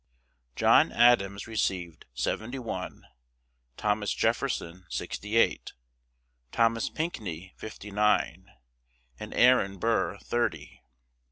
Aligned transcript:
John 0.55 0.91
Adams 0.91 1.45
received 1.45 2.07
seventy 2.15 2.57
one, 2.57 3.05
Thomas 3.77 4.11
Jefferson 4.15 4.87
sixty 4.89 5.35
eight, 5.37 5.73
Thomas 6.51 6.89
Pinckney 6.89 7.53
fifty 7.55 7.91
nine, 7.91 8.49
and 9.19 9.31
Aaron 9.31 9.77
Burr 9.77 10.17
thirty. 10.17 10.81